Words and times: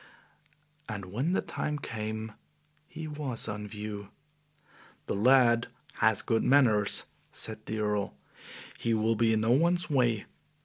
And 0.89 1.05
when 1.13 1.33
the 1.33 1.43
time 1.43 1.77
came 1.77 2.31
he 2.87 3.07
was 3.07 3.47
on 3.47 3.67
view. 3.67 4.09
"The 5.05 5.13
lad 5.13 5.67
has 5.97 6.23
good 6.23 6.43
manners," 6.43 7.03
said 7.31 7.67
the 7.67 7.77
Earl. 7.77 8.15
"He 8.79 8.95
will 8.95 9.15
be 9.15 9.31
in 9.33 9.41
no 9.41 9.51
one's 9.51 9.91
way. 9.91 10.25